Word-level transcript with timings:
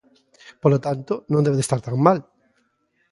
Polo 0.61 0.79
tanto, 0.85 1.13
non 1.31 1.43
debe 1.45 1.57
estar 1.65 1.79
tan 1.85 1.97
mal. 2.05 2.19